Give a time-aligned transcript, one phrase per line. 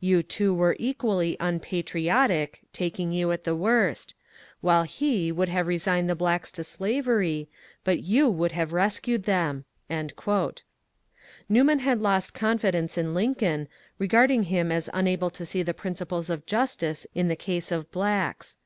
[0.00, 4.14] You two were equally' unpatriotic' (taking you at the worst);
[4.60, 7.48] while he would have resigned the blacks to slavery,
[7.82, 9.64] but you would have rescued them."
[11.48, 15.46] Newman had lost confidence in Lincoln, regarding him as ^ FRANCIS NEWMAN 445 unable to
[15.46, 18.58] see tbe principles of justice in the case of blacks.